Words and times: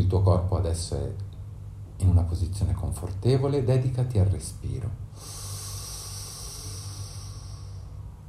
Il 0.00 0.06
tuo 0.06 0.22
corpo 0.22 0.56
adesso 0.56 0.96
è 0.96 1.12
in 1.98 2.08
una 2.08 2.22
posizione 2.22 2.72
confortevole, 2.72 3.62
dedicati 3.62 4.18
al 4.18 4.28
respiro. 4.28 4.88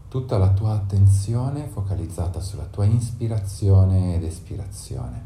Tutta 0.10 0.38
la 0.38 0.50
tua 0.50 0.74
attenzione 0.74 1.68
focalizzata 1.68 2.42
sulla 2.42 2.66
tua 2.66 2.84
ispirazione 2.84 4.16
ed 4.16 4.24
espirazione. 4.26 5.26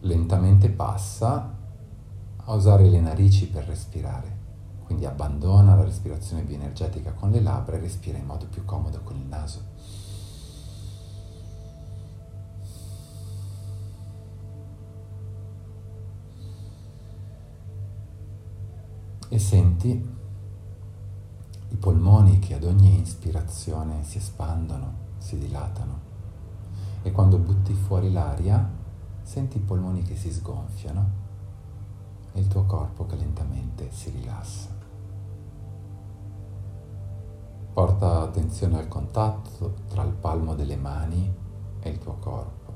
Lentamente 0.00 0.68
passa 0.68 1.54
a 2.36 2.52
usare 2.52 2.90
le 2.90 3.00
narici 3.00 3.48
per 3.48 3.64
respirare. 3.64 4.36
Quindi 4.84 5.06
abbandona 5.06 5.74
la 5.74 5.84
respirazione 5.84 6.42
bioenergetica 6.42 7.12
con 7.12 7.30
le 7.30 7.40
labbra 7.40 7.76
e 7.76 7.80
respira 7.80 8.18
in 8.18 8.26
modo 8.26 8.44
più 8.48 8.66
comodo 8.66 9.00
con 9.02 9.16
il 9.16 9.26
naso. 9.26 9.95
E 19.36 19.38
senti 19.38 19.90
i 21.68 21.76
polmoni 21.76 22.38
che 22.38 22.54
ad 22.54 22.64
ogni 22.64 23.02
ispirazione 23.02 24.02
si 24.02 24.16
espandono, 24.16 24.94
si 25.18 25.36
dilatano. 25.36 26.00
E 27.02 27.12
quando 27.12 27.36
butti 27.36 27.74
fuori 27.74 28.10
l'aria, 28.10 28.66
senti 29.20 29.58
i 29.58 29.60
polmoni 29.60 30.00
che 30.04 30.16
si 30.16 30.32
sgonfiano 30.32 31.10
e 32.32 32.40
il 32.40 32.48
tuo 32.48 32.64
corpo 32.64 33.04
che 33.04 33.16
lentamente 33.16 33.90
si 33.92 34.08
rilassa. 34.08 34.70
Porta 37.74 38.22
attenzione 38.22 38.78
al 38.78 38.88
contatto 38.88 39.74
tra 39.86 40.02
il 40.04 40.14
palmo 40.14 40.54
delle 40.54 40.76
mani 40.76 41.30
e 41.80 41.90
il 41.90 41.98
tuo 41.98 42.16
corpo 42.20 42.72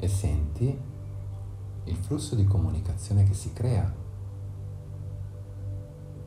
e 0.00 0.08
senti 0.08 0.76
il 1.84 1.96
flusso 1.96 2.34
di 2.34 2.44
comunicazione 2.44 3.22
che 3.22 3.34
si 3.34 3.52
crea 3.52 3.99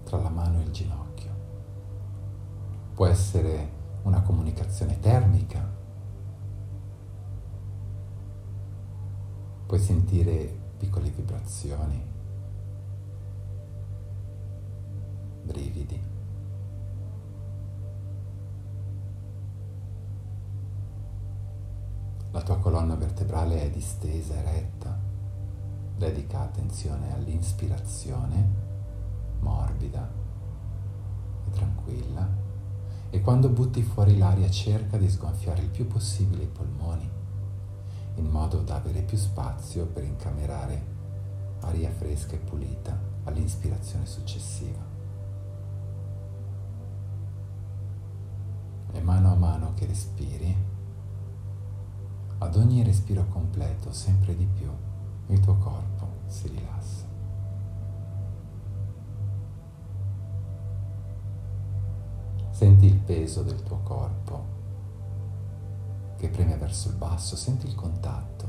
tra 0.04 0.18
la 0.18 0.30
mano 0.30 0.60
e 0.60 0.64
il 0.64 0.72
ginocchio. 0.72 1.32
Può 2.94 3.06
essere 3.06 3.72
una 4.04 4.22
comunicazione 4.22 5.00
termica, 5.00 5.68
puoi 9.66 9.80
sentire 9.80 10.62
piccole 10.78 11.10
vibrazioni, 11.10 12.06
brividi. 15.44 16.12
La 22.32 22.42
tua 22.42 22.58
colonna 22.58 22.96
vertebrale 22.96 23.62
è 23.62 23.70
distesa, 23.70 24.34
eretta. 24.36 25.00
Dedica 25.96 26.42
attenzione 26.42 27.14
all'inspirazione, 27.14 28.63
morbida 29.44 30.10
e 31.48 31.52
tranquilla. 31.52 32.28
E 33.10 33.22
quando 33.22 33.50
butti 33.50 33.84
fuori 33.84 34.18
l'aria 34.18 34.50
cerca 34.50 34.98
di 34.98 35.10
sgonfiare 35.10 35.62
il 35.62 35.70
più 35.70 35.86
possibile 35.86 36.44
i 36.44 36.48
polmoni, 36.48 37.08
in 38.16 38.26
modo 38.26 38.62
da 38.62 38.76
avere 38.76 39.02
più 39.02 39.18
spazio 39.18 39.86
per 39.86 40.04
incamerare 40.04 40.92
aria 41.60 41.92
fresca 41.92 42.34
e 42.34 42.40
pulita 42.40 42.98
all'inspirazione 43.26 44.06
successiva. 44.06 44.92
E 48.92 49.02
mano 49.02 49.32
a 49.32 49.36
mano 49.36 49.74
che 49.76 49.86
respiri, 49.86 50.56
ad 52.40 52.56
ogni 52.56 52.84
respiro 52.84 53.26
completo, 53.30 53.92
sempre 53.94 54.36
di 54.36 54.46
più, 54.46 54.70
il 55.28 55.40
tuo 55.40 55.56
corpo 55.56 56.08
si 56.28 56.48
rilassa. 56.50 57.03
Senti 62.54 62.86
il 62.86 62.98
peso 62.98 63.42
del 63.42 63.64
tuo 63.64 63.80
corpo 63.80 64.46
che 66.18 66.30
preme 66.30 66.56
verso 66.56 66.90
il 66.90 66.96
basso, 66.96 67.36
senti 67.36 67.66
il 67.66 67.74
contatto 67.74 68.48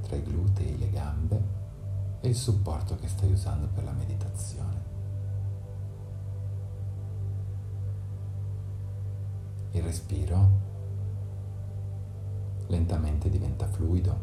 tra 0.00 0.16
i 0.16 0.22
glutei, 0.22 0.78
le 0.78 0.88
gambe 0.88 1.42
e 2.22 2.28
il 2.28 2.34
supporto 2.34 2.96
che 2.96 3.06
stai 3.08 3.30
usando 3.30 3.68
per 3.74 3.84
la 3.84 3.92
meditazione. 3.92 4.84
Il 9.72 9.82
respiro 9.82 10.48
lentamente 12.68 13.28
diventa 13.28 13.66
fluido, 13.66 14.18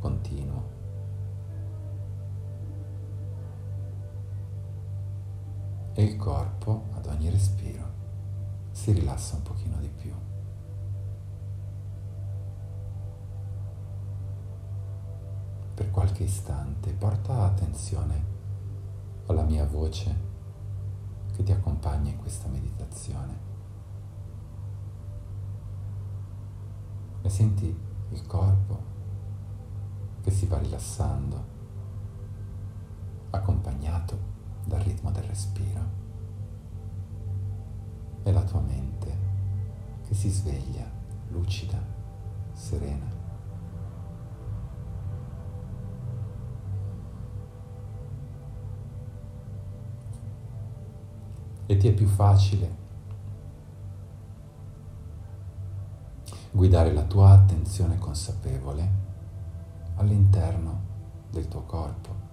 continuo. 0.00 0.72
E 5.92 6.02
il 6.02 6.16
corpo 6.16 6.84
ad 6.94 7.06
ogni 7.06 7.28
respiro 7.28 7.93
si 8.74 8.90
rilassa 8.90 9.36
un 9.36 9.42
pochino 9.42 9.78
di 9.78 9.88
più. 9.88 10.12
Per 15.74 15.90
qualche 15.90 16.24
istante 16.24 16.92
porta 16.92 17.44
attenzione 17.44 18.32
alla 19.26 19.44
mia 19.44 19.64
voce 19.64 20.32
che 21.32 21.42
ti 21.44 21.52
accompagna 21.52 22.10
in 22.10 22.18
questa 22.18 22.48
meditazione. 22.48 23.44
e 27.24 27.30
senti 27.30 27.74
il 28.10 28.26
corpo 28.26 28.92
che 30.20 30.30
si 30.30 30.44
va 30.44 30.58
rilassando, 30.58 31.52
accompagnato 33.30 34.18
dal 34.66 34.80
ritmo 34.80 35.10
del 35.10 35.22
respiro, 35.22 35.80
e 38.24 38.32
la 38.32 38.42
tua 38.42 38.60
mente 38.60 39.16
che 40.06 40.14
si 40.14 40.28
sveglia, 40.30 40.84
lucida, 41.28 41.78
serena. 42.52 43.12
E 51.66 51.76
ti 51.76 51.88
è 51.88 51.92
più 51.92 52.06
facile 52.06 52.82
guidare 56.50 56.92
la 56.92 57.02
tua 57.02 57.30
attenzione 57.30 57.98
consapevole 57.98 58.88
all'interno 59.96 60.80
del 61.30 61.48
tuo 61.48 61.62
corpo. 61.62 62.23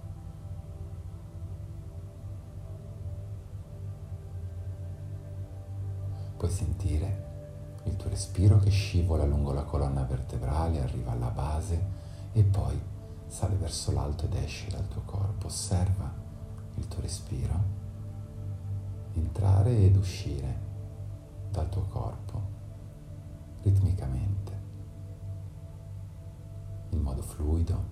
Puoi 6.42 6.54
sentire 6.54 7.78
il 7.84 7.94
tuo 7.94 8.10
respiro 8.10 8.58
che 8.58 8.68
scivola 8.68 9.24
lungo 9.24 9.52
la 9.52 9.62
colonna 9.62 10.02
vertebrale, 10.02 10.82
arriva 10.82 11.12
alla 11.12 11.30
base 11.30 11.80
e 12.32 12.42
poi 12.42 12.76
sale 13.28 13.54
verso 13.54 13.92
l'alto 13.92 14.24
ed 14.24 14.34
esce 14.34 14.68
dal 14.68 14.88
tuo 14.88 15.02
corpo. 15.04 15.46
Osserva 15.46 16.12
il 16.74 16.88
tuo 16.88 17.00
respiro 17.00 17.54
entrare 19.12 19.84
ed 19.84 19.94
uscire 19.94 20.58
dal 21.52 21.68
tuo 21.68 21.82
corpo 21.82 22.40
ritmicamente, 23.62 24.52
in 26.88 27.02
modo 27.02 27.22
fluido, 27.22 27.84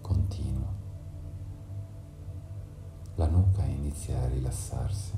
continuo. 0.00 0.74
La 3.14 3.28
nuca 3.28 3.62
inizia 3.62 4.20
a 4.20 4.26
rilassarsi 4.26 5.17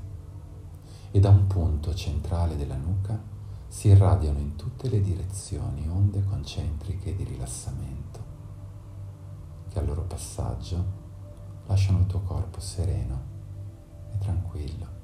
e 1.11 1.19
da 1.19 1.29
un 1.29 1.47
punto 1.47 1.93
centrale 1.93 2.55
della 2.55 2.77
nuca 2.77 3.19
si 3.67 3.89
irradiano 3.89 4.39
in 4.39 4.55
tutte 4.55 4.89
le 4.89 5.01
direzioni 5.01 5.87
onde 5.87 6.23
concentriche 6.23 7.15
di 7.15 7.23
rilassamento 7.23 8.19
che 9.69 9.79
al 9.79 9.85
loro 9.85 10.01
passaggio 10.03 10.99
lasciano 11.67 11.99
il 11.99 12.07
tuo 12.07 12.21
corpo 12.21 12.59
sereno 12.59 13.21
e 14.13 14.17
tranquillo. 14.17 14.99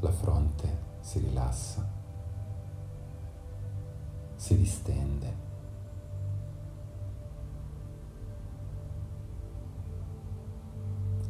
la 0.00 0.12
fronte 0.12 0.78
si 1.00 1.18
rilassa, 1.18 1.86
si 4.36 4.56
distende. 4.56 5.47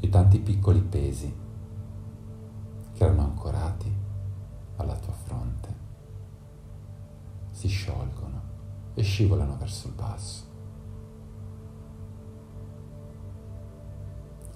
E 0.00 0.08
tanti 0.08 0.38
piccoli 0.38 0.80
pesi 0.80 1.34
che 2.92 3.04
erano 3.04 3.22
ancorati 3.22 3.92
alla 4.76 4.96
tua 4.96 5.12
fronte 5.12 5.86
si 7.58 7.66
sciolgono 7.66 8.40
e 8.94 9.02
scivolano 9.02 9.56
verso 9.56 9.88
il 9.88 9.94
basso. 9.94 10.44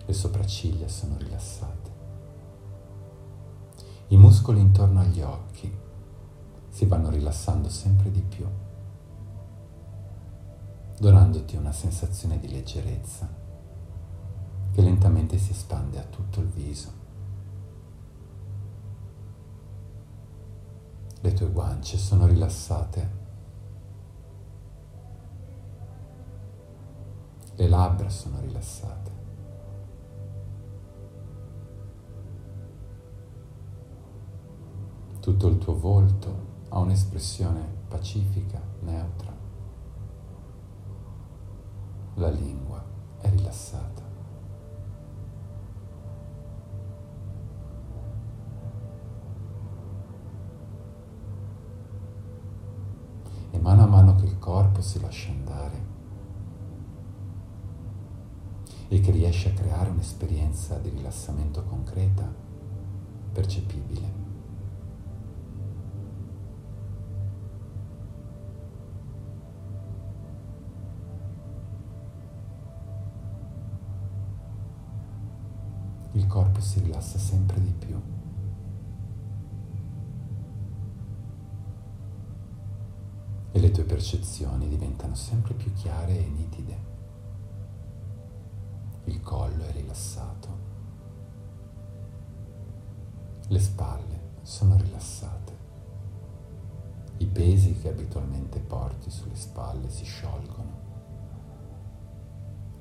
Le 0.05 0.13
sopracciglia 0.13 0.87
sono 0.87 1.17
rilassate. 1.17 1.91
I 4.09 4.17
muscoli 4.17 4.61
intorno 4.61 5.01
agli 5.01 5.21
occhi 5.21 5.77
si 6.69 6.87
vanno 6.87 7.11
rilassando 7.11 7.69
sempre 7.69 8.13
di 8.13 8.23
più, 8.23 8.47
donandoti 10.99 11.57
una 11.57 11.73
sensazione 11.73 12.39
di 12.39 12.51
leggerezza 12.53 13.42
che 14.73 14.81
lentamente 14.81 15.37
si 15.39 15.53
espande 15.53 15.99
a 15.99 16.05
tutto 16.05 16.41
il 16.41 16.47
viso. 16.47 17.01
Le 21.21 21.33
tue 21.35 21.51
guance 21.51 21.97
sono 21.99 22.27
rilassate. 22.27 23.21
Le 27.55 27.69
labbra 27.69 28.09
sono 28.09 28.41
rilassate. 28.41 29.11
Tutto 35.21 35.47
il 35.47 35.59
tuo 35.59 35.79
volto 35.79 36.51
ha 36.71 36.79
un'espressione 36.79 37.65
pacifica, 37.87 38.61
neutra. 38.81 39.33
La 42.15 42.31
lingua 42.31 42.85
è 43.21 43.31
rilassata. 43.31 44.02
E 53.55 53.59
mano 53.59 53.83
a 53.83 53.87
mano 53.87 54.15
che 54.17 54.25
il 54.25 54.39
corpo 54.39 54.81
si 54.81 55.01
lascia 55.01 55.31
andare 55.31 55.91
e 58.89 59.01
che 59.01 59.11
riesce 59.11 59.51
a 59.51 59.53
creare 59.53 59.91
un'esperienza 59.91 60.79
di 60.79 60.89
rilassamento 60.89 61.63
concreta, 61.63 62.31
percepibile, 63.33 64.21
il 76.13 76.27
corpo 76.27 76.61
si 76.61 76.81
rilassa 76.81 77.19
sempre 77.19 77.61
di 77.61 77.73
più. 77.73 78.22
Percezioni 84.03 84.67
diventano 84.67 85.15
sempre 85.15 85.55
più 85.55 85.73
chiare 85.75 86.19
e 86.19 86.29
nitide. 86.29 86.79
Il 89.05 89.21
collo 89.21 89.63
è 89.63 89.71
rilassato. 89.71 90.49
Le 93.47 93.61
spalle 93.61 94.21
sono 94.43 94.77
rilassate. 94.77 95.57
I 97.19 97.27
pesi 97.27 97.79
che 97.79 97.91
abitualmente 97.91 98.59
porti 98.59 99.09
sulle 99.09 99.37
spalle 99.37 99.89
si 99.89 100.05
sciolgono 100.05 100.81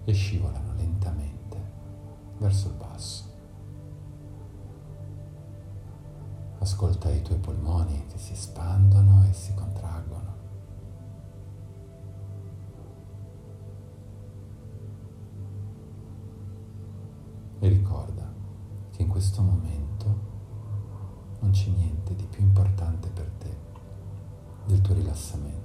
e 0.04 0.14
scivolano 0.14 0.74
lentamente 0.74 1.58
verso 2.40 2.68
il 2.70 2.74
basso. 2.74 3.24
Ascolta 6.58 7.12
i 7.12 7.22
tuoi 7.22 7.38
polmoni 7.38 8.08
che 8.08 8.18
si 8.18 8.34
espandono 8.34 9.24
e 9.30 9.34
si 9.34 9.54
contraggono. 9.54 10.31
Questo 19.22 19.44
momento 19.44 20.20
non 21.42 21.52
c'è 21.52 21.70
niente 21.70 22.16
di 22.16 22.26
più 22.26 22.42
importante 22.42 23.08
per 23.10 23.30
te 23.38 23.56
del 24.66 24.82
tuo 24.82 24.96
rilassamento. 24.96 25.60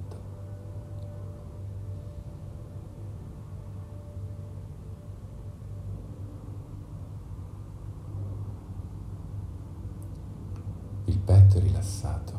petto 11.25 11.59
rilassato, 11.59 12.33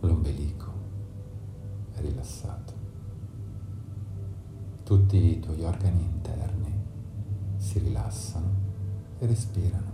l'ombelico 0.00 0.70
è 1.92 2.00
rilassato, 2.00 2.72
tutti 4.82 5.16
i 5.16 5.40
tuoi 5.40 5.64
organi 5.64 6.02
interni 6.02 6.57
si 7.78 7.84
rilassano 7.84 8.46
e 9.18 9.26
respirano, 9.26 9.92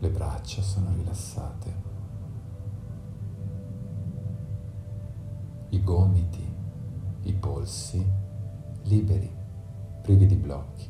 le 0.00 0.10
braccia 0.10 0.62
sono 0.62 0.92
rilassate, 0.96 1.88
i 5.70 5.82
gomiti, 5.82 6.54
i 7.22 7.32
polsi 7.34 8.04
liberi, 8.82 9.30
privi 10.02 10.26
di 10.26 10.36
blocchi. 10.36 10.88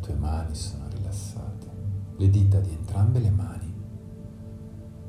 tue 0.00 0.14
mani 0.14 0.52
sono 0.52 0.88
rilassate, 0.88 1.70
le 2.16 2.28
dita 2.28 2.58
di 2.58 2.72
entrambe 2.72 3.20
le 3.20 3.30
mani 3.30 3.72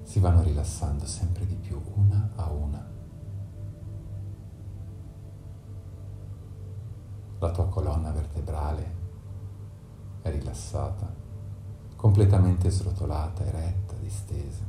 si 0.04 0.20
vanno 0.20 0.44
rilassando 0.44 1.08
sempre 1.08 1.48
di 1.48 1.56
più, 1.56 1.82
una 1.96 2.30
a 2.36 2.52
una. 2.52 2.93
La 7.44 7.52
tua 7.52 7.68
colonna 7.68 8.10
vertebrale 8.12 8.96
è 10.22 10.32
rilassata, 10.32 11.14
completamente 11.98 12.70
srotolata, 12.70 13.44
eretta, 13.44 13.96
distesa. 13.96 14.64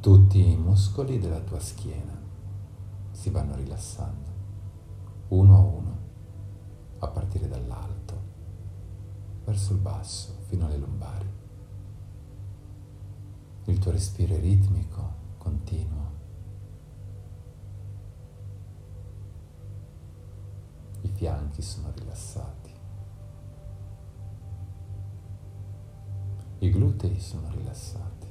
Tutti 0.00 0.50
i 0.50 0.56
muscoli 0.56 1.20
della 1.20 1.38
tua 1.38 1.60
schiena 1.60 2.20
si 3.12 3.30
vanno 3.30 3.54
rilassando, 3.54 4.30
uno 5.28 5.56
a 5.56 5.60
uno 5.60 5.98
a 6.98 7.06
partire 7.06 7.46
dall'alto, 7.46 8.20
verso 9.44 9.72
il 9.72 9.78
basso, 9.78 10.34
fino 10.48 10.66
alle 10.66 10.78
lombari. 10.78 11.30
Il 13.66 13.78
tuo 13.78 13.92
respiro 13.92 14.34
è 14.34 14.40
ritmico, 14.40 15.12
continuo. 15.38 16.09
I 21.02 21.08
fianchi 21.08 21.62
sono 21.62 21.90
rilassati. 21.94 22.74
I 26.58 26.70
glutei 26.70 27.18
sono 27.18 27.48
rilassati. 27.50 28.28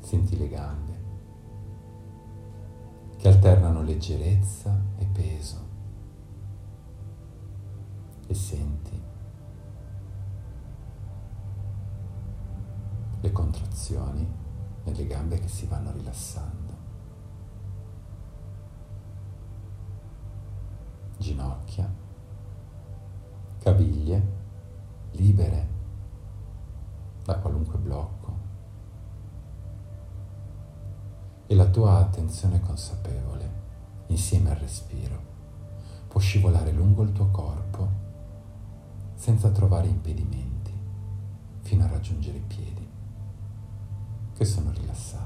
Senti 0.00 0.36
le 0.36 0.48
gambe 0.48 1.04
che 3.16 3.28
alternano 3.28 3.82
leggerezza 3.82 4.80
e 4.98 5.04
peso 5.06 5.64
e 8.26 8.34
senti 8.34 9.02
le 13.20 13.32
contrazioni 13.32 14.28
nelle 14.84 15.06
gambe 15.06 15.38
che 15.40 15.48
si 15.48 15.66
vanno 15.66 15.90
rilassando, 15.92 16.55
caviglie 23.76 24.34
libere 25.12 25.74
da 27.24 27.36
qualunque 27.36 27.76
blocco 27.76 28.34
e 31.46 31.54
la 31.54 31.66
tua 31.66 31.98
attenzione 31.98 32.60
consapevole, 32.60 33.50
insieme 34.06 34.50
al 34.50 34.56
respiro, 34.56 35.20
può 36.08 36.18
scivolare 36.20 36.72
lungo 36.72 37.02
il 37.02 37.12
tuo 37.12 37.28
corpo 37.28 38.04
senza 39.14 39.50
trovare 39.50 39.88
impedimenti 39.88 40.72
fino 41.60 41.84
a 41.84 41.88
raggiungere 41.88 42.38
i 42.38 42.44
piedi, 42.46 42.88
che 44.34 44.44
sono 44.44 44.72
rilassati. 44.72 45.25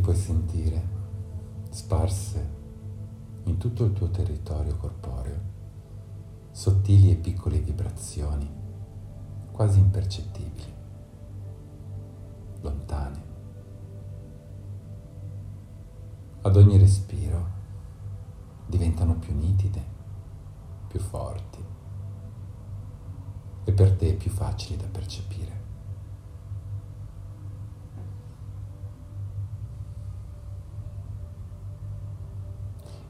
puoi 0.00 0.16
sentire 0.16 0.98
sparse 1.70 2.58
in 3.44 3.58
tutto 3.58 3.84
il 3.84 3.92
tuo 3.92 4.10
territorio 4.10 4.76
corporeo, 4.76 5.40
sottili 6.50 7.10
e 7.10 7.16
piccole 7.16 7.58
vibrazioni, 7.58 8.48
quasi 9.52 9.78
impercettibili, 9.78 10.74
lontane. 12.60 13.28
Ad 16.42 16.56
ogni 16.56 16.78
respiro 16.78 17.48
diventano 18.66 19.16
più 19.16 19.34
nitide, 19.34 19.84
più 20.88 20.98
forti 21.00 21.64
e 23.64 23.72
per 23.72 23.92
te 23.92 24.14
più 24.14 24.30
facili 24.30 24.76
da 24.76 24.86
percepire. 24.86 25.59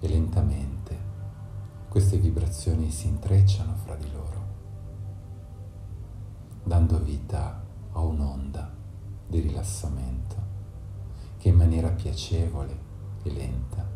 E 0.01 0.09
lentamente 0.09 0.99
queste 1.89 2.17
vibrazioni 2.17 2.91
si 2.91 3.09
intrecciano 3.09 3.75
fra 3.75 3.95
di 3.97 4.11
loro, 4.13 4.45
dando 6.65 6.99
vita 7.03 7.63
a 7.93 8.01
un'onda 8.01 8.73
di 9.27 9.41
rilassamento 9.41 10.37
che 11.37 11.49
in 11.49 11.57
maniera 11.57 11.91
piacevole 11.91 12.79
e 13.23 13.31
lenta 13.31 13.87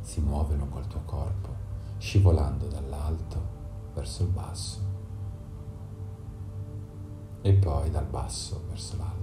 si 0.00 0.20
muove 0.20 0.56
lungo 0.56 0.78
il 0.78 0.86
tuo 0.86 1.02
corpo, 1.04 1.54
scivolando 1.98 2.66
dall'alto 2.66 3.40
verso 3.94 4.22
il 4.22 4.28
basso 4.30 4.80
e 7.42 7.52
poi 7.54 7.90
dal 7.90 8.06
basso 8.06 8.64
verso 8.68 8.96
l'alto. 8.96 9.21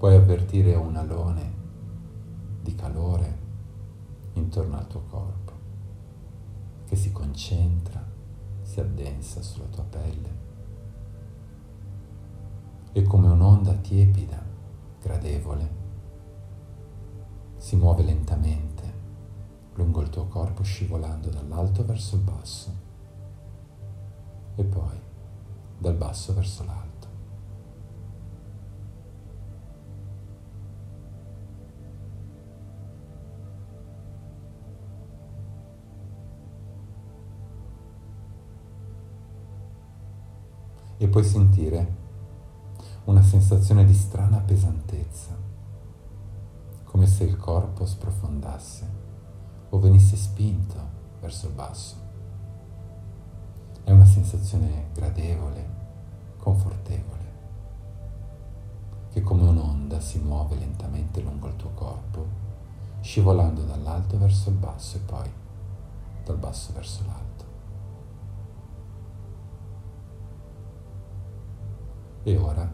Puoi 0.00 0.14
avvertire 0.14 0.74
un 0.76 0.96
alone 0.96 1.52
di 2.62 2.74
calore 2.74 3.38
intorno 4.32 4.78
al 4.78 4.86
tuo 4.86 5.02
corpo 5.02 5.52
che 6.86 6.96
si 6.96 7.12
concentra, 7.12 8.02
si 8.62 8.80
addensa 8.80 9.42
sulla 9.42 9.66
tua 9.66 9.82
pelle 9.82 10.38
e 12.92 13.02
come 13.02 13.28
un'onda 13.28 13.74
tiepida, 13.74 14.42
gradevole, 15.02 15.70
si 17.58 17.76
muove 17.76 18.02
lentamente 18.02 18.94
lungo 19.74 20.00
il 20.00 20.08
tuo 20.08 20.28
corpo 20.28 20.62
scivolando 20.62 21.28
dall'alto 21.28 21.84
verso 21.84 22.16
il 22.16 22.22
basso 22.22 22.74
e 24.54 24.64
poi 24.64 24.98
dal 25.76 25.94
basso 25.94 26.32
verso 26.32 26.64
l'alto. 26.64 26.89
E 41.02 41.08
puoi 41.08 41.24
sentire 41.24 41.96
una 43.04 43.22
sensazione 43.22 43.86
di 43.86 43.94
strana 43.94 44.36
pesantezza, 44.40 45.34
come 46.84 47.06
se 47.06 47.24
il 47.24 47.38
corpo 47.38 47.86
sprofondasse 47.86 48.86
o 49.70 49.78
venisse 49.78 50.16
spinto 50.16 50.76
verso 51.22 51.46
il 51.46 51.54
basso. 51.54 51.96
È 53.82 53.90
una 53.90 54.04
sensazione 54.04 54.88
gradevole, 54.92 55.68
confortevole, 56.36 57.32
che 59.10 59.22
come 59.22 59.48
un'onda 59.48 60.00
si 60.00 60.18
muove 60.18 60.56
lentamente 60.56 61.22
lungo 61.22 61.48
il 61.48 61.56
tuo 61.56 61.70
corpo, 61.70 62.26
scivolando 63.00 63.62
dall'alto 63.62 64.18
verso 64.18 64.50
il 64.50 64.56
basso 64.56 64.98
e 64.98 65.00
poi 65.00 65.30
dal 66.26 66.36
basso 66.36 66.74
verso 66.74 67.02
l'alto. 67.06 67.29
E 72.22 72.36
ora 72.36 72.70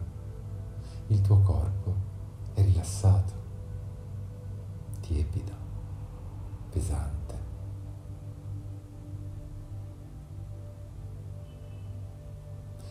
il 1.07 1.21
tuo 1.21 1.39
corpo 1.39 1.95
è 2.53 2.61
rilassato, 2.61 3.33
tiepido, 4.99 5.53
pesante. 6.69 7.35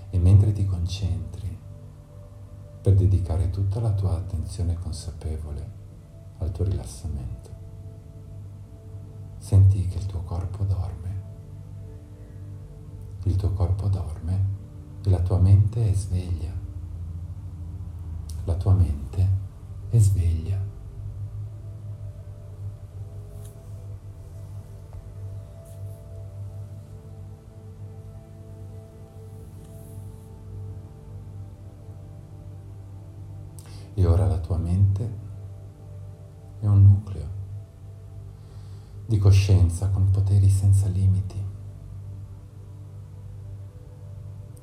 E 0.08 0.18
mentre 0.18 0.52
ti 0.52 0.64
concentri 0.64 1.58
per 2.80 2.94
dedicare 2.94 3.50
tutta 3.50 3.80
la 3.80 3.92
tua 3.92 4.16
attenzione 4.16 4.78
consapevole 4.78 5.70
al 6.38 6.52
tuo 6.52 6.64
rilassamento, 6.64 7.50
senti 9.36 9.86
che 9.88 9.98
il 9.98 10.06
tuo 10.06 10.22
corpo 10.22 10.64
dorme. 10.64 10.94
Il 13.24 13.36
tuo 13.36 13.52
corpo 13.52 13.88
dorme 13.88 14.55
e 15.06 15.10
la 15.10 15.20
tua 15.20 15.38
mente 15.38 15.90
è 15.90 15.94
sveglia 15.94 16.56
la 18.46 18.54
tua 18.54 18.74
mente 18.74 19.28
è 19.90 19.98
sveglia. 19.98 20.64
E 33.94 34.06
ora 34.06 34.26
la 34.26 34.38
tua 34.38 34.58
mente 34.58 35.18
è 36.60 36.66
un 36.66 36.84
nucleo 36.84 37.28
di 39.06 39.18
coscienza 39.18 39.88
con 39.88 40.10
poteri 40.10 40.50
senza 40.50 40.86
limiti 40.88 41.55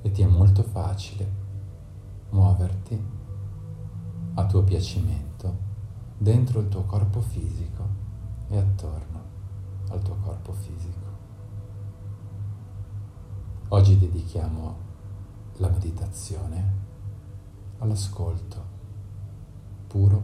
e 0.03 0.11
ti 0.11 0.21
è 0.21 0.27
molto 0.27 0.63
facile 0.63 1.31
muoverti 2.31 3.01
a 4.35 4.45
tuo 4.45 4.61
piacimento 4.63 5.71
dentro 6.17 6.59
il 6.59 6.67
tuo 6.67 6.83
corpo 6.83 7.21
fisico 7.21 7.87
e 8.49 8.57
attorno 8.57 9.21
al 9.89 10.01
tuo 10.01 10.15
corpo 10.21 10.51
fisico. 10.51 11.11
Oggi 13.69 13.97
dedichiamo 13.97 14.75
la 15.57 15.69
meditazione 15.69 16.81
all'ascolto, 17.77 18.63
puro, 19.87 20.21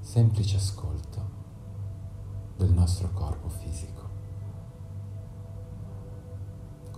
semplice 0.00 0.56
ascolto 0.56 1.28
del 2.56 2.72
nostro 2.72 3.10
corpo 3.12 3.48
fisico. 3.48 4.09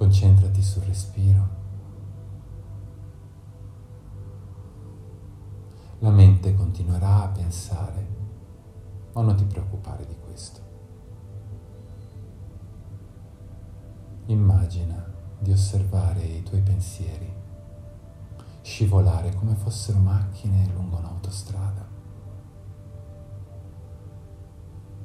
Concentrati 0.03 0.61
sul 0.61 0.83
respiro 0.83 1.49
La 6.01 6.11
mente 6.11 6.57
continuerà 6.57 7.23
a 7.23 7.29
pensare, 7.29 8.09
ma 9.13 9.23
non 9.23 9.37
ti 9.37 9.45
preoccupare 9.45 10.05
di 10.05 10.17
questo. 10.19 10.61
Immagina 14.27 15.09
di 15.39 15.53
osservare 15.53 16.25
i 16.25 16.43
tuoi 16.43 16.63
pensieri 16.63 17.33
scivolare 18.61 19.33
come 19.37 19.55
fossero 19.55 20.01
macchine 20.01 20.69
lungo 20.75 20.97
un'autostrada. 20.97 21.87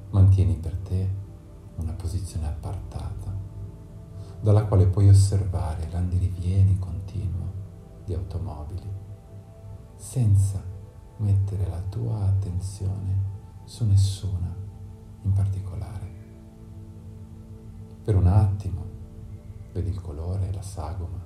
Mantieni 0.10 0.56
per 0.56 0.76
te 0.78 1.14
una 1.76 1.94
posizione 1.94 2.48
appartata 2.48 3.37
dalla 4.40 4.66
quale 4.66 4.88
puoi 4.88 5.10
osservare 5.10 5.90
l'andirivieni 5.92 6.78
continuo 6.78 7.54
di 8.06 8.14
automobili 8.14 8.90
senza 9.96 10.64
mettere 11.18 11.68
la 11.68 11.82
tua 11.90 12.26
attenzione 12.26 13.36
su 13.66 13.86
nessuna 13.86 14.56
in 15.24 15.34
particolare. 15.34 16.16
Per 18.04 18.16
un 18.16 18.28
attimo 18.28 18.86
vedi 19.74 19.90
il 19.90 20.02
colore, 20.02 20.52
la 20.54 20.62
sagoma 20.62 21.26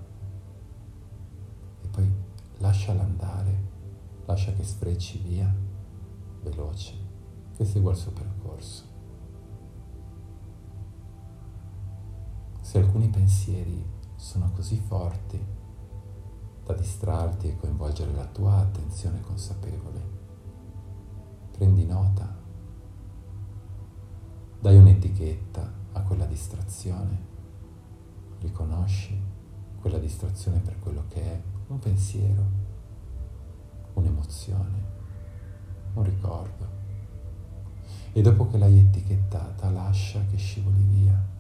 e 1.84 1.88
poi 1.88 2.12
lasciala 2.58 3.04
andare, 3.04 3.70
lascia 4.26 4.54
che 4.54 4.64
sfrecci 4.64 5.20
via, 5.20 5.54
veloce, 6.42 6.94
che 7.56 7.66
segua 7.66 7.92
il 7.92 7.98
suo 7.98 8.12
percorso. 8.12 8.91
Se 12.72 12.78
alcuni 12.78 13.10
pensieri 13.10 13.86
sono 14.16 14.50
così 14.56 14.78
forti 14.78 15.38
da 16.64 16.74
distrarti 16.74 17.50
e 17.50 17.58
coinvolgere 17.58 18.14
la 18.14 18.24
tua 18.28 18.60
attenzione 18.60 19.20
consapevole. 19.20 20.00
Prendi 21.52 21.86
nota, 21.86 22.34
dai 24.62 24.78
un'etichetta 24.78 25.70
a 25.92 26.02
quella 26.04 26.26
distrazione, 26.26 27.20
riconosci 28.40 29.22
quella 29.82 29.98
distrazione 29.98 30.60
per 30.60 30.80
quello 30.80 31.04
che 31.10 31.24
è 31.24 31.42
un 31.68 31.78
pensiero, 31.78 32.44
un'emozione, 33.96 34.84
un 35.96 36.04
ricordo. 36.04 36.68
E 38.14 38.22
dopo 38.22 38.48
che 38.48 38.58
l'hai 38.58 38.80
etichettata, 38.80 39.70
lascia 39.70 40.26
che 40.28 40.38
scivoli 40.38 40.84
via. 40.84 41.31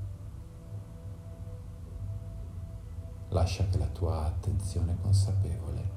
Lascia 3.31 3.65
che 3.67 3.77
la 3.77 3.87
tua 3.87 4.25
attenzione 4.25 4.97
consapevole 5.01 5.89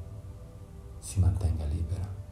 si 0.98 1.18
mantenga 1.18 1.64
libera. 1.64 2.22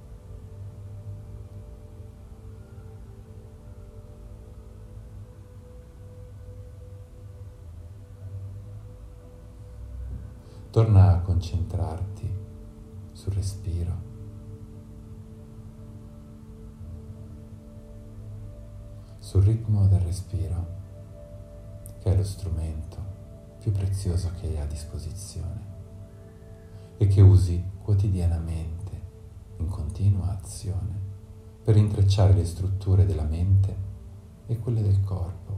Torna 10.70 11.12
a 11.12 11.20
concentrarti 11.20 12.38
sul 13.12 13.32
respiro. 13.34 14.10
Sul 19.18 19.42
ritmo 19.42 19.86
del 19.88 20.00
respiro, 20.00 20.66
che 21.98 22.12
è 22.12 22.16
lo 22.16 22.24
strumento 22.24 23.11
più 23.62 23.70
prezioso 23.70 24.32
che 24.40 24.48
hai 24.48 24.58
a 24.58 24.66
disposizione 24.66 25.70
e 26.96 27.06
che 27.06 27.20
usi 27.20 27.62
quotidianamente 27.80 29.00
in 29.58 29.68
continua 29.68 30.36
azione 30.36 30.98
per 31.62 31.76
intrecciare 31.76 32.32
le 32.32 32.44
strutture 32.44 33.06
della 33.06 33.22
mente 33.22 33.90
e 34.46 34.58
quelle 34.58 34.82
del 34.82 35.00
corpo, 35.02 35.56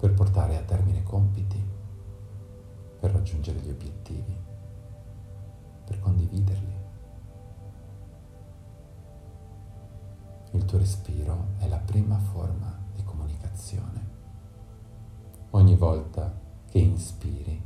per 0.00 0.12
portare 0.12 0.56
a 0.56 0.62
termine 0.62 1.04
compiti 1.04 1.62
per 2.98 3.12
raggiungere 3.12 3.60
gli 3.60 3.70
obiettivi, 3.70 4.36
per 5.84 6.00
condividerli. 6.00 6.74
Il 10.50 10.64
tuo 10.64 10.78
respiro 10.78 11.50
è 11.58 11.68
la 11.68 11.78
prima 11.78 12.18
forma 12.18 12.76
di 12.92 13.04
comunicazione. 13.04 14.05
Ogni 15.56 15.74
volta 15.74 16.38
che 16.68 16.78
inspiri, 16.78 17.58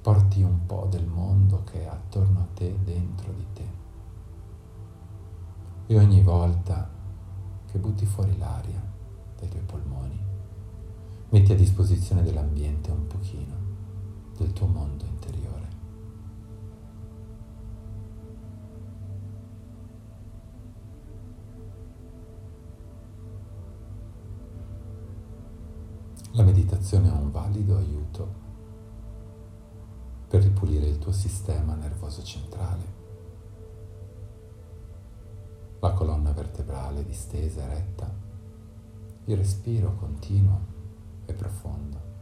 porti 0.00 0.42
un 0.42 0.64
po' 0.64 0.86
del 0.88 1.04
mondo 1.04 1.62
che 1.62 1.82
è 1.82 1.86
attorno 1.86 2.40
a 2.40 2.46
te, 2.54 2.74
dentro 2.82 3.30
di 3.32 3.46
te. 3.52 3.68
E 5.88 5.98
ogni 5.98 6.22
volta 6.22 6.88
che 7.70 7.78
butti 7.78 8.06
fuori 8.06 8.38
l'aria 8.38 8.82
dai 9.38 9.48
tuoi 9.50 9.62
polmoni, 9.62 10.18
metti 11.28 11.52
a 11.52 11.54
disposizione 11.54 12.22
dell'ambiente 12.22 12.90
un 12.90 13.08
pochino 13.08 13.54
del 14.38 14.54
tuo 14.54 14.66
mondo 14.66 15.04
La 26.36 26.42
meditazione 26.42 27.08
è 27.08 27.12
un 27.12 27.30
valido 27.30 27.76
aiuto 27.76 28.42
per 30.26 30.42
ripulire 30.42 30.86
il 30.86 30.98
tuo 30.98 31.12
sistema 31.12 31.74
nervoso 31.74 32.24
centrale, 32.24 32.82
la 35.78 35.92
colonna 35.92 36.32
vertebrale 36.32 37.04
distesa 37.04 37.62
e 37.62 37.68
retta, 37.68 38.12
il 39.26 39.36
respiro 39.36 39.94
continuo 39.94 40.60
e 41.24 41.32
profondo. 41.34 42.12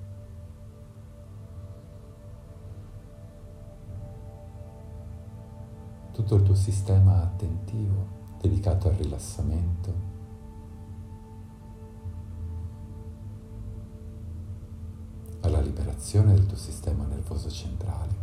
tutto 6.13 6.35
il 6.35 6.43
tuo 6.43 6.55
sistema 6.55 7.23
attentivo 7.23 8.37
dedicato 8.39 8.89
al 8.89 8.95
rilassamento. 8.97 10.12
Liberazione 16.13 16.35
del 16.35 16.47
tuo 16.47 16.57
sistema 16.57 17.07
nervoso 17.07 17.51
centrale, 17.51 18.15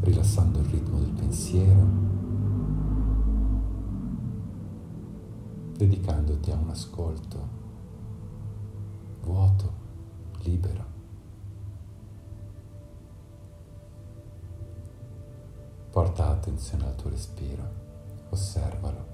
rilassando 0.00 0.58
il 0.58 0.66
ritmo 0.66 0.98
del 0.98 1.12
pensiero, 1.12 1.86
dedicandoti 5.76 6.50
a 6.50 6.56
un 6.56 6.68
ascolto 6.68 7.48
vuoto, 9.22 9.72
libero. 10.40 10.92
Porta 15.90 16.28
attenzione 16.28 16.84
al 16.84 16.96
tuo 16.96 17.08
respiro, 17.08 17.62
osservalo. 18.28 19.13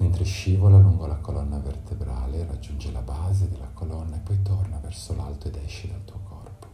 Mentre 0.00 0.24
scivola 0.24 0.78
lungo 0.78 1.06
la 1.06 1.18
colonna 1.18 1.58
vertebrale, 1.58 2.46
raggiunge 2.46 2.90
la 2.90 3.02
base 3.02 3.50
della 3.50 3.68
colonna 3.68 4.16
e 4.16 4.20
poi 4.20 4.40
torna 4.40 4.78
verso 4.78 5.14
l'alto 5.14 5.48
ed 5.48 5.56
esce 5.56 5.88
dal 5.88 6.02
tuo 6.04 6.20
corpo. 6.22 6.66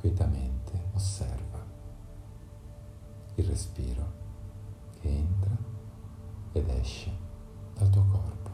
Quietamente 0.00 0.88
osserva 0.92 1.64
il 3.36 3.44
respiro 3.44 4.12
che 5.00 5.08
entra 5.08 5.56
ed 6.52 6.68
esce 6.70 7.16
dal 7.74 7.90
tuo 7.90 8.04
corpo. 8.10 8.49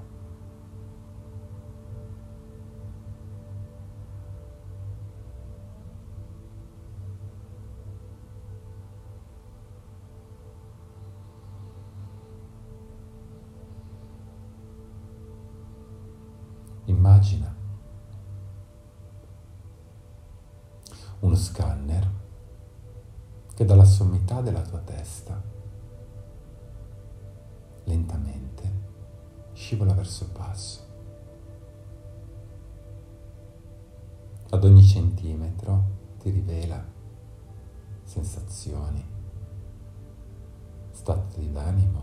Uno 21.26 21.34
scanner 21.34 22.08
che 23.52 23.64
dalla 23.64 23.84
sommità 23.84 24.40
della 24.40 24.62
tua 24.62 24.78
testa 24.78 25.42
lentamente 27.84 28.72
scivola 29.52 29.92
verso 29.92 30.22
il 30.24 30.30
basso. 30.30 30.84
Ad 34.50 34.64
ogni 34.64 34.84
centimetro 34.84 35.84
ti 36.20 36.30
rivela 36.30 36.84
sensazioni, 38.04 39.04
stati 40.92 41.50
d'animo, 41.50 42.02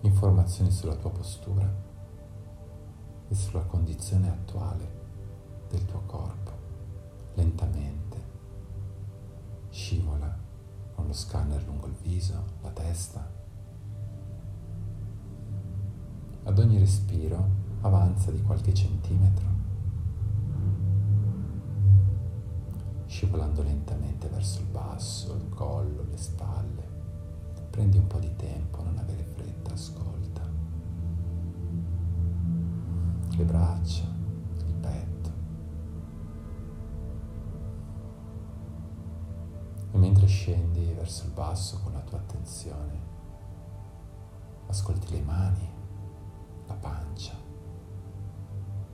informazioni 0.00 0.70
sulla 0.70 0.96
tua 0.96 1.10
postura 1.10 1.72
e 3.26 3.34
sulla 3.34 3.62
condizione 3.62 4.28
attuale 4.28 5.02
del 5.70 5.84
tuo 5.86 6.02
corpo. 6.04 6.52
Lentamente 7.36 8.03
lo 11.14 11.20
scanner 11.20 11.64
lungo 11.64 11.86
il 11.86 11.94
viso, 12.02 12.44
la 12.62 12.70
testa. 12.70 13.24
Ad 16.42 16.58
ogni 16.58 16.78
respiro 16.78 17.48
avanza 17.82 18.32
di 18.32 18.42
qualche 18.42 18.74
centimetro, 18.74 19.46
scivolando 23.06 23.62
lentamente 23.62 24.28
verso 24.28 24.58
il 24.58 24.66
basso, 24.66 25.34
il 25.34 25.48
collo, 25.50 26.04
le 26.10 26.16
spalle. 26.16 26.82
Prendi 27.70 27.96
un 27.96 28.08
po' 28.08 28.18
di 28.18 28.34
tempo, 28.34 28.82
non 28.82 28.98
avere 28.98 29.22
fretta, 29.22 29.72
ascolta. 29.72 30.12
le 33.36 33.44
braccia, 33.44 34.13
mentre 40.24 40.26
scendi 40.26 40.92
verso 40.94 41.26
il 41.26 41.32
basso 41.32 41.80
con 41.82 41.92
la 41.92 42.00
tua 42.00 42.18
attenzione, 42.18 43.12
ascolti 44.66 45.10
le 45.10 45.20
mani, 45.20 45.70
la 46.66 46.74
pancia, 46.74 47.34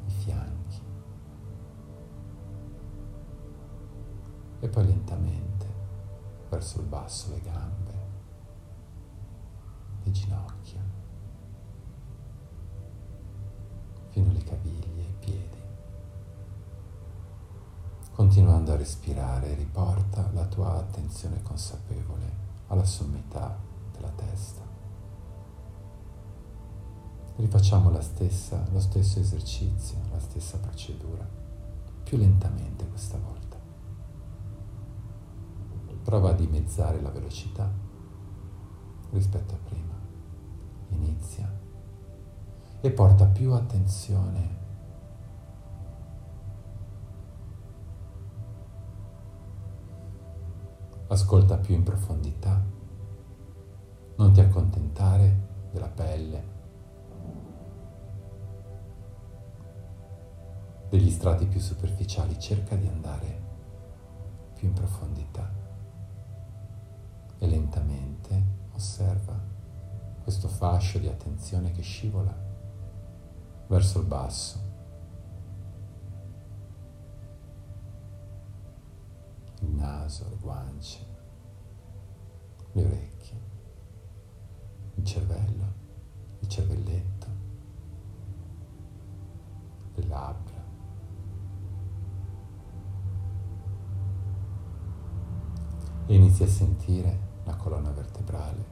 i 0.07 0.11
fianchi. 0.11 0.83
E 4.61 4.69
poi 4.69 4.87
lentamente 4.87 5.67
verso 6.49 6.81
il 6.81 6.87
basso 6.87 7.31
le 7.31 7.41
gambe, 7.41 7.93
le 10.03 10.11
ginocchia. 10.11 10.90
Continuando 18.41 18.73
a 18.73 18.77
respirare, 18.77 19.55
riporta 19.55 20.31
la 20.33 20.47
tua 20.47 20.77
attenzione 20.77 21.43
consapevole 21.43 22.25
alla 22.69 22.87
sommità 22.87 23.55
della 23.93 24.09
testa. 24.17 24.63
Rifacciamo 27.37 27.91
stessa, 28.01 28.65
lo 28.73 28.81
stesso 28.81 29.21
esercizio, 29.21 29.99
la 30.11 30.19
stessa 30.19 30.57
procedura, 30.57 31.29
più 32.03 32.17
lentamente 32.17 32.89
questa 32.89 33.19
volta. 33.19 33.59
Prova 36.03 36.31
a 36.31 36.33
dimezzare 36.33 37.03
la 37.03 37.11
velocità 37.11 37.71
rispetto 39.11 39.53
a 39.53 39.59
prima. 39.69 39.99
Inizia 40.93 41.53
e 42.81 42.91
porta 42.91 43.27
più 43.27 43.53
attenzione 43.53 44.60
ascolta 51.13 51.57
più 51.57 51.75
in 51.75 51.83
profondità, 51.83 52.63
non 54.17 54.33
ti 54.33 54.41
accontentare 54.41 55.49
della 55.73 55.89
pelle, 55.89 56.45
degli 60.89 61.11
strati 61.11 61.47
più 61.47 61.59
superficiali, 61.59 62.39
cerca 62.39 62.77
di 62.77 62.87
andare 62.87 63.43
più 64.55 64.69
in 64.69 64.75
profondità. 64.75 65.51
E 67.39 67.47
lentamente 67.47 68.43
osserva 68.75 69.37
questo 70.23 70.47
fascio 70.47 70.99
di 70.99 71.09
attenzione 71.09 71.73
che 71.73 71.83
scivola 71.83 72.37
verso 73.67 73.99
il 73.99 74.07
basso. 74.07 74.70
Naso, 79.91 80.29
le 80.29 80.37
guance, 80.37 81.07
le 82.73 82.85
orecchie, 82.85 83.41
il 84.95 85.05
cervello, 85.05 85.65
il 86.41 86.49
cervelletto, 86.49 87.27
le 89.95 90.07
labbra. 90.07 90.59
E 96.07 96.15
inizi 96.15 96.43
a 96.43 96.49
sentire 96.49 97.29
la 97.45 97.55
colonna 97.57 97.91
vertebrale, 97.91 98.65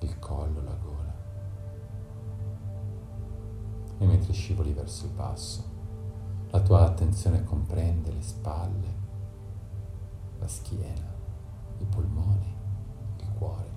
il 0.00 0.18
collo, 0.18 0.62
la 0.62 0.74
gola. 0.74 1.14
E 3.98 4.06
mentre 4.06 4.32
scivoli 4.32 4.72
verso 4.72 5.06
il 5.06 5.12
basso, 5.12 5.64
la 6.50 6.60
tua 6.60 6.84
attenzione 6.84 7.44
comprende 7.44 8.12
le 8.12 8.22
spalle, 8.22 9.04
la 10.38 10.48
schiena, 10.48 11.14
i 11.78 11.84
polmoni, 11.84 12.54
il 13.20 13.32
cuore. 13.38 13.75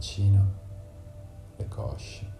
Bacino, 0.00 0.42
le 1.56 1.68
cosce. 1.68 2.38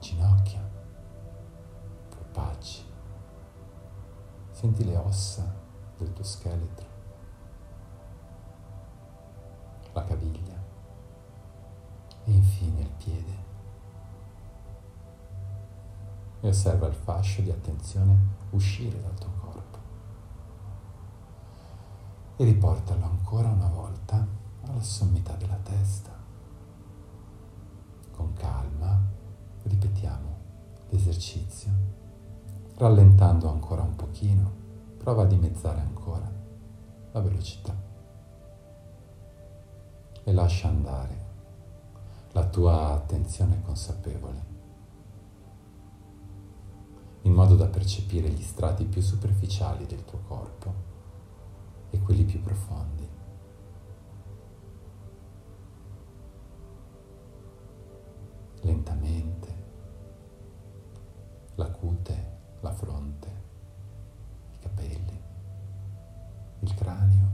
Ginocchia, 0.00 0.66
polpacci. 2.08 2.82
Senti 4.52 4.84
le 4.84 4.96
ossa 4.96 5.54
del 5.98 6.10
tuo 6.14 6.24
scheletro, 6.24 6.86
la 9.92 10.04
caviglia 10.04 10.62
e 12.24 12.30
infine 12.30 12.80
il 12.80 12.90
piede 12.96 13.42
e 16.40 16.48
osserva 16.48 16.86
il 16.86 16.94
fascio 16.94 17.42
di 17.42 17.50
attenzione 17.50 18.16
uscire 18.50 19.00
dal 19.00 19.14
tuo 19.18 19.30
corpo. 19.40 19.53
E 22.36 22.42
riportalo 22.42 23.04
ancora 23.04 23.48
una 23.48 23.68
volta 23.68 24.26
alla 24.62 24.82
sommità 24.82 25.34
della 25.34 25.58
testa. 25.62 26.10
Con 28.10 28.32
calma 28.32 29.00
ripetiamo 29.62 30.36
l'esercizio, 30.88 31.70
rallentando 32.74 33.48
ancora 33.48 33.82
un 33.82 33.94
pochino, 33.94 34.50
prova 34.98 35.22
a 35.22 35.26
dimezzare 35.26 35.80
ancora 35.80 36.28
la 37.12 37.20
velocità. 37.20 37.72
E 40.24 40.32
lascia 40.32 40.66
andare 40.66 41.24
la 42.32 42.46
tua 42.46 42.94
attenzione 42.94 43.62
consapevole. 43.62 44.52
In 47.22 47.32
modo 47.32 47.54
da 47.54 47.66
percepire 47.66 48.28
gli 48.28 48.42
strati 48.42 48.86
più 48.86 49.00
superficiali 49.00 49.86
del 49.86 50.04
tuo 50.04 50.18
corpo 50.26 50.93
e 51.94 52.00
quelli 52.00 52.24
più 52.24 52.40
profondi. 52.40 53.08
Lentamente, 58.62 59.54
la 61.54 61.70
cute, 61.70 62.38
la 62.60 62.72
fronte, 62.72 63.28
i 64.54 64.58
capelli, 64.58 65.22
il 66.60 66.74
cranio, 66.74 67.28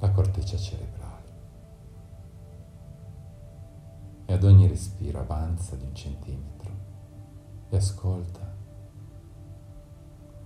la 0.00 0.10
corteccia 0.10 0.58
cerebrale. 0.58 1.12
E 4.26 4.32
ad 4.34 4.44
ogni 4.44 4.66
respiro 4.66 5.20
avanza 5.20 5.76
di 5.76 5.84
un 5.84 5.94
centimetro 5.94 6.72
e 7.70 7.76
ascolta 7.76 8.52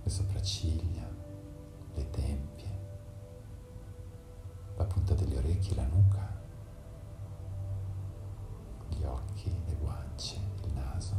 le 0.03 0.09
sopracciglia, 0.09 1.07
le 1.95 2.09
tempie, 2.09 2.58
la 4.79 4.85
punta 4.85 5.13
delle 5.13 5.37
orecchie, 5.37 5.75
la 5.75 5.85
nuca, 5.87 6.41
gli 8.87 9.03
occhi, 9.03 9.53
le 9.65 9.75
guance, 9.75 10.39
il 10.63 10.73
naso, 10.73 11.15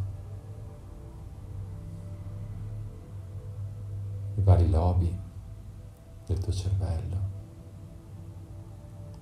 i 4.37 4.41
vari 4.41 4.71
lobi 4.71 5.15
del 6.25 6.39
tuo 6.39 6.53
cervello, 6.53 7.19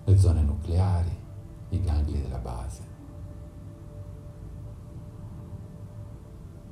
le 0.05 0.16
zone 0.16 0.42
nucleari, 0.42 1.27
i 1.70 1.81
gangli 1.81 2.22
della 2.22 2.38
base. 2.38 2.87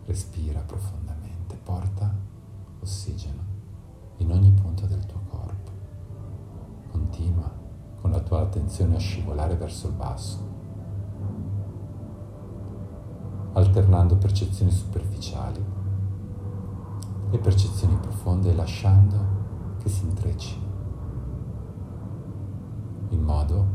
Respira 0.05 0.61
profondamente, 0.61 1.57
porta 1.57 2.15
ossigeno 2.79 3.43
in 4.19 4.31
ogni 4.31 4.53
punto 4.53 4.87
del 4.87 5.05
tuo 5.05 5.15
corpo. 5.15 5.26
Continua 7.09 7.49
con 8.01 8.11
la 8.11 8.19
tua 8.19 8.40
attenzione 8.40 8.97
a 8.97 8.99
scivolare 8.99 9.55
verso 9.55 9.87
il 9.87 9.92
basso, 9.92 10.38
alternando 13.53 14.16
percezioni 14.16 14.73
superficiali 14.73 15.64
e 17.31 17.38
percezioni 17.38 17.95
profonde 17.95 18.53
lasciando 18.55 19.16
che 19.79 19.88
si 19.88 20.03
intreccino, 20.05 20.66
in 23.11 23.23
modo 23.23 23.66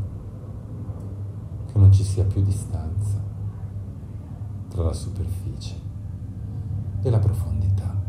che 1.72 1.78
non 1.78 1.90
ci 1.90 2.04
sia 2.04 2.24
più 2.24 2.42
distanza 2.42 3.18
tra 4.68 4.82
la 4.84 4.92
superficie 4.92 5.80
e 7.00 7.08
la 7.08 7.18
profondità. 7.18 8.01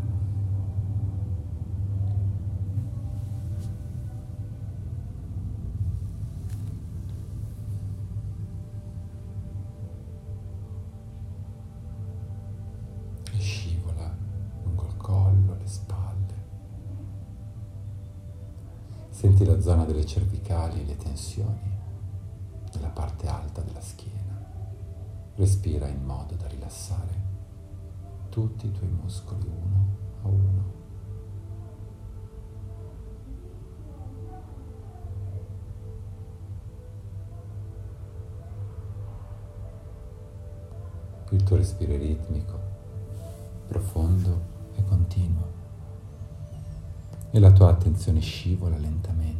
delle 20.04 20.06
cervicali 20.06 20.80
e 20.82 20.84
le 20.84 20.96
tensioni 20.96 21.72
nella 22.74 22.88
parte 22.88 23.26
alta 23.26 23.62
della 23.62 23.80
schiena. 23.80 24.12
Respira 25.34 25.88
in 25.88 26.04
modo 26.04 26.34
da 26.34 26.46
rilassare 26.46 27.22
tutti 28.28 28.66
i 28.66 28.72
tuoi 28.72 28.90
muscoli 28.90 29.46
uno 29.46 29.96
a 30.22 30.28
uno. 30.28 30.72
Il 41.30 41.42
tuo 41.42 41.56
respiro 41.56 41.94
è 41.94 41.98
ritmico, 41.98 42.60
profondo 43.66 44.52
e 44.76 44.84
continuo 44.84 45.52
e 47.32 47.40
la 47.40 47.50
tua 47.50 47.70
attenzione 47.70 48.20
scivola 48.20 48.76
lentamente 48.78 49.33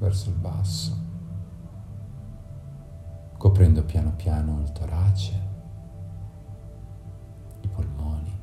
verso 0.00 0.30
il 0.30 0.36
basso, 0.36 0.96
coprendo 3.36 3.84
piano 3.84 4.12
piano 4.16 4.60
il 4.62 4.72
torace, 4.72 5.48
i 7.60 7.68
polmoni, 7.68 8.40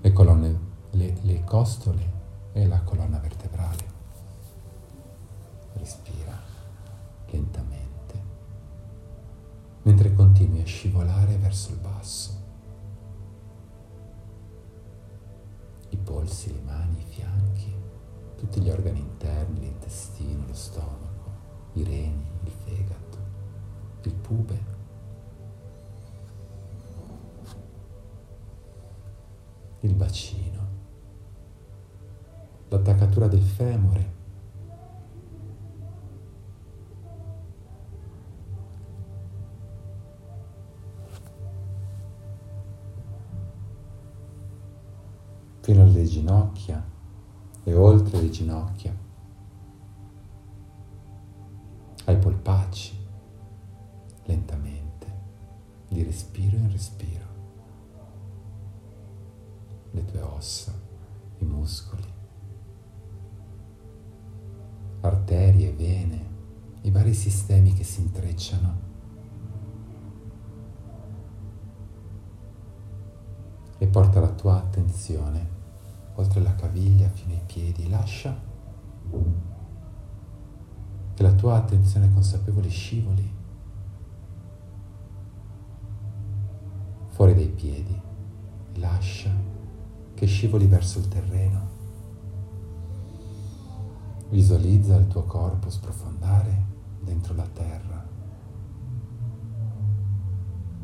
le 0.00 0.12
colonne, 0.12 0.60
le, 0.90 1.16
le 1.22 1.42
costole 1.42 2.18
e 2.52 2.66
la 2.68 2.80
colonna 2.82 3.18
vertebrale. 3.18 3.98
Respira 5.72 6.38
lentamente, 7.30 8.22
mentre 9.82 10.14
continui 10.14 10.60
a 10.60 10.66
scivolare 10.66 11.36
verso 11.36 11.72
il 11.72 11.78
basso. 11.78 12.38
I 15.88 15.96
polsi, 15.96 16.52
fianchi, 16.52 16.69
tutti 18.40 18.62
gli 18.62 18.70
organi 18.70 19.00
interni, 19.00 19.60
l'intestino, 19.60 20.46
lo 20.46 20.54
stomaco, 20.54 21.30
i 21.74 21.84
reni, 21.84 22.26
il 22.44 22.50
fegato, 22.50 23.18
il 24.04 24.14
pube. 24.14 24.78
Il 29.80 29.94
bacino, 29.94 30.68
l'attaccatura 32.68 33.28
del 33.28 33.42
femore, 33.42 34.14
ginocchia, 48.40 48.96
ai 52.06 52.16
polpacci, 52.16 52.98
lentamente, 54.24 55.18
di 55.88 56.02
respiro 56.02 56.56
in 56.56 56.70
respiro, 56.70 57.24
le 59.90 60.04
tue 60.06 60.22
ossa, 60.22 60.72
i 61.38 61.44
muscoli, 61.44 62.08
arterie, 65.02 65.72
vene, 65.72 66.28
i 66.82 66.90
vari 66.90 67.12
sistemi 67.12 67.74
che 67.74 67.84
si 67.84 68.00
intrecciano. 68.00 68.88
E 73.76 73.86
porta 73.86 74.20
la 74.20 74.30
tua 74.30 74.56
attenzione 74.56 75.59
oltre 76.20 76.40
la 76.40 76.54
caviglia 76.54 77.08
fino 77.08 77.32
ai 77.32 77.42
piedi, 77.46 77.88
lascia 77.88 78.38
che 81.14 81.22
la 81.22 81.32
tua 81.32 81.56
attenzione 81.56 82.12
consapevole 82.12 82.68
scivoli 82.68 83.38
fuori 87.08 87.34
dai 87.34 87.48
piedi, 87.48 88.00
lascia 88.74 89.30
che 90.14 90.26
scivoli 90.26 90.66
verso 90.66 90.98
il 90.98 91.08
terreno. 91.08 91.68
Visualizza 94.30 94.96
il 94.96 95.08
tuo 95.08 95.24
corpo 95.24 95.68
sprofondare 95.70 96.66
dentro 97.00 97.34
la 97.34 97.48
terra, 97.52 98.06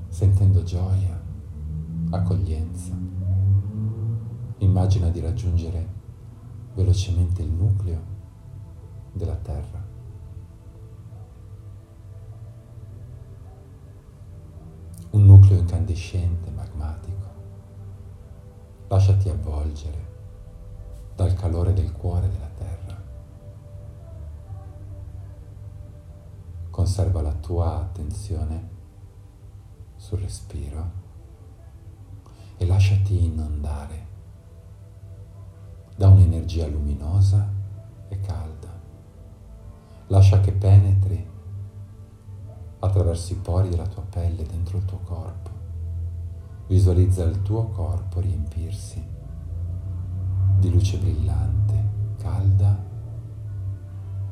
sentendo 0.08 0.62
gioia, 0.62 1.18
accoglienza. 2.10 3.25
Immagina 4.58 5.10
di 5.10 5.20
raggiungere 5.20 5.86
velocemente 6.72 7.42
il 7.42 7.50
nucleo 7.50 8.00
della 9.12 9.36
Terra. 9.36 9.84
Un 15.10 15.26
nucleo 15.26 15.58
incandescente, 15.58 16.50
magmatico. 16.50 17.26
Lasciati 18.88 19.28
avvolgere 19.28 20.14
dal 21.14 21.34
calore 21.34 21.74
del 21.74 21.92
cuore 21.92 22.28
della 22.28 22.50
Terra. 22.56 23.02
Conserva 26.70 27.20
la 27.20 27.32
tua 27.32 27.76
attenzione 27.76 28.68
sul 29.96 30.18
respiro 30.20 31.04
e 32.56 32.66
lasciati 32.66 33.24
inondare 33.24 34.05
da 36.46 36.52
un'energia 36.54 36.66
luminosa 36.68 37.52
e 38.08 38.20
calda. 38.20 38.68
Lascia 40.06 40.40
che 40.40 40.52
penetri 40.52 41.34
attraverso 42.78 43.32
i 43.32 43.36
pori 43.36 43.68
della 43.68 43.86
tua 43.86 44.02
pelle 44.02 44.44
dentro 44.44 44.78
il 44.78 44.84
tuo 44.84 44.98
corpo. 44.98 45.50
Visualizza 46.68 47.24
il 47.24 47.42
tuo 47.42 47.68
corpo 47.68 48.20
riempirsi 48.20 49.04
di 50.58 50.70
luce 50.70 50.98
brillante, 50.98 51.84
calda 52.18 52.84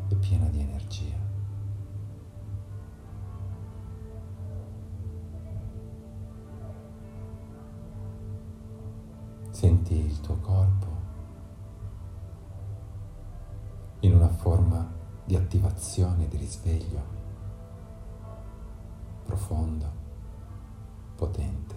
e 0.08 0.14
piena 0.14 0.46
di 0.46 0.60
energia. 0.60 1.22
Senti 9.50 9.94
il 9.94 10.20
tuo 10.20 10.36
corpo 10.38 10.93
forma 14.44 14.86
di 15.24 15.36
attivazione, 15.36 16.28
di 16.28 16.36
risveglio 16.36 17.02
profondo, 19.24 19.90
potente. 21.16 21.74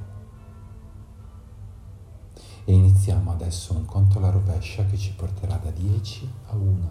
E 2.66 2.74
iniziamo 2.74 3.32
adesso 3.32 3.74
un 3.74 3.86
conto 3.86 4.18
alla 4.18 4.32
rovescia 4.32 4.84
che 4.84 4.98
ci 4.98 5.14
porterà 5.14 5.56
da 5.56 5.72
10 5.72 6.30
a 6.48 6.58
1 6.58 6.90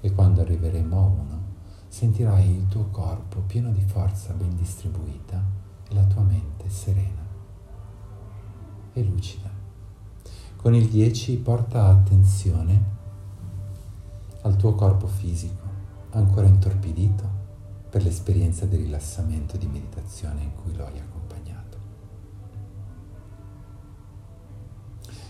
e 0.00 0.12
quando 0.12 0.42
arriveremo 0.42 0.96
a 0.96 1.06
1 1.06 1.42
sentirai 1.88 2.48
il 2.48 2.68
tuo 2.68 2.84
corpo 2.92 3.40
pieno 3.40 3.72
di 3.72 3.82
forza 3.82 4.32
ben 4.32 4.54
distribuita 4.54 5.42
e 5.88 5.94
la 5.94 6.04
tua 6.04 6.22
mente 6.22 6.70
serena 6.70 7.26
e 8.92 9.02
lucida. 9.02 9.50
Con 10.54 10.72
il 10.76 10.88
10 10.88 11.36
porta 11.38 11.86
attenzione 11.86 12.98
al 14.42 14.56
tuo 14.56 14.74
corpo 14.74 15.06
fisico, 15.06 15.68
ancora 16.10 16.46
intorpidito 16.46 17.38
per 17.90 18.02
l'esperienza 18.02 18.66
di 18.66 18.76
rilassamento 18.76 19.56
e 19.56 19.58
di 19.58 19.66
meditazione 19.66 20.42
in 20.42 20.54
cui 20.54 20.74
lo 20.74 20.86
hai 20.86 20.98
accompagnato. 20.98 21.78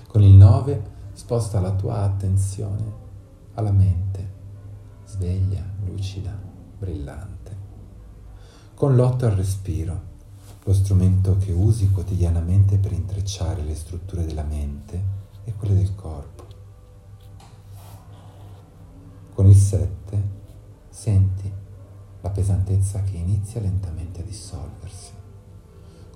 Con 0.07 0.23
il 0.23 0.35
9 0.35 0.83
sposta 1.13 1.61
la 1.61 1.73
tua 1.73 2.03
attenzione 2.03 3.09
alla 3.55 3.73
mente, 3.73 4.33
sveglia, 5.07 5.65
lucida, 5.85 6.37
brillante. 6.79 7.57
Con 8.75 8.97
l'8 8.97 9.25
al 9.25 9.33
respiro, 9.33 10.09
lo 10.65 10.73
strumento 10.73 11.37
che 11.39 11.53
usi 11.53 11.91
quotidianamente 11.91 12.79
per 12.79 12.93
intrecciare 12.93 13.63
le 13.63 13.75
strutture 13.75 14.25
della 14.25 14.45
mente 14.45 15.19
e 15.45 15.55
quelle 15.55 15.75
del 15.75 15.95
corpo 15.95 16.50
con 19.41 19.49
il 19.49 19.57
7 19.57 20.23
senti 20.91 21.51
la 22.21 22.29
pesantezza 22.29 23.03
che 23.05 23.17
inizia 23.17 23.63
lentamente 23.63 24.21
a 24.21 24.23
dissolversi. 24.23 25.13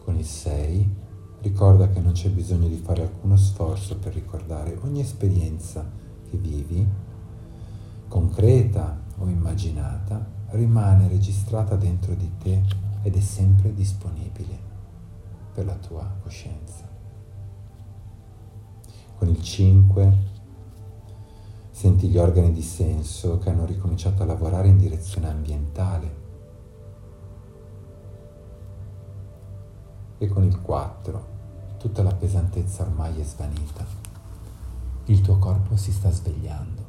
Con 0.05 0.19
il 0.19 0.27
6 0.27 0.95
ricorda 1.41 1.89
che 1.89 2.01
non 2.01 2.13
c'è 2.13 2.29
bisogno 2.29 2.69
di 2.69 2.77
fare 2.77 3.01
alcuno 3.01 3.39
sforzo 3.39 3.97
per 3.97 4.13
ricordare 4.13 4.79
ogni 4.83 5.01
esperienza 5.01 5.91
che 6.29 6.37
vivi, 6.37 6.87
concreta 8.09 9.01
o 9.17 9.27
immaginata, 9.27 10.23
rimane 10.51 11.09
registrata 11.09 11.77
dentro 11.77 12.13
di 12.13 12.31
te 12.37 12.63
ed 13.01 13.17
è 13.17 13.21
sempre 13.21 13.73
disponibile 13.73 14.59
per 15.55 15.65
la 15.65 15.77
tua 15.77 16.15
coscienza. 16.23 16.87
Con 19.17 19.29
il 19.29 19.43
5 19.43 20.34
Senti 21.85 22.09
gli 22.09 22.16
organi 22.16 22.51
di 22.51 22.62
senso 22.62 23.37
che 23.37 23.51
hanno 23.51 23.66
ricominciato 23.66 24.23
a 24.23 24.25
lavorare 24.25 24.68
in 24.68 24.79
direzione 24.79 25.29
ambientale. 25.29 26.14
E 30.16 30.27
con 30.27 30.44
il 30.44 30.59
4 30.62 31.27
tutta 31.77 32.03
la 32.03 32.14
pesantezza 32.14 32.85
ormai 32.85 33.20
è 33.20 33.23
svanita. 33.23 33.85
Il 35.05 35.20
tuo 35.20 35.37
corpo 35.37 35.77
si 35.77 35.92
sta 35.92 36.11
svegliando. 36.11 36.83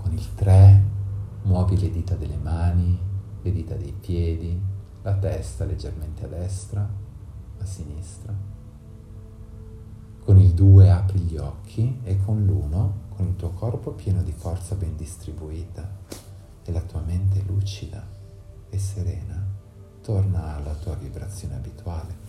Con 0.00 0.14
il 0.14 0.34
3 0.34 0.82
muovi 1.42 1.78
le 1.78 1.90
dita 1.90 2.14
delle 2.14 2.38
mani, 2.38 2.98
le 3.42 3.52
dita 3.52 3.74
dei 3.74 3.92
piedi, 3.92 4.58
la 5.02 5.12
testa 5.12 5.66
leggermente 5.66 6.24
a 6.24 6.28
destra, 6.28 6.80
a 7.58 7.64
sinistra. 7.66 8.34
Con 10.24 10.38
il 10.38 10.54
2 10.54 10.90
apri 10.90 11.18
gli 11.18 11.36
occhi 11.36 12.00
e 12.04 12.18
con 12.24 12.42
l'1, 12.46 13.06
con 13.18 13.26
il 13.26 13.34
tuo 13.34 13.50
corpo 13.50 13.90
pieno 13.90 14.22
di 14.22 14.30
forza 14.30 14.76
ben 14.76 14.94
distribuita 14.94 15.90
e 16.62 16.70
la 16.70 16.82
tua 16.82 17.00
mente 17.00 17.42
lucida 17.44 18.06
e 18.70 18.78
serena, 18.78 19.44
torna 20.00 20.54
alla 20.54 20.74
tua 20.74 20.94
vibrazione 20.94 21.56
abituale. 21.56 22.27